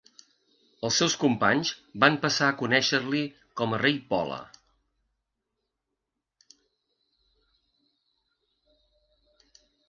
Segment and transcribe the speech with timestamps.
[0.87, 3.21] Els seus companys van passar a conèixer-li
[3.61, 4.39] com a "Rei Pola".